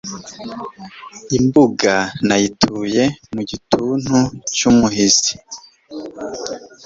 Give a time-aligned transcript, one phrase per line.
[1.37, 1.93] imbuga
[2.27, 3.03] nayituye
[3.33, 4.17] mu gituntu
[4.55, 5.31] cyumuhizi